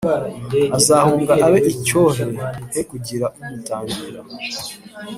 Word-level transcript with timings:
azahunga 0.77 1.33
abe 1.45 1.59
icyohe 1.73 2.25
he 2.73 2.81
kugira 2.89 3.25
umutangira 3.39 4.19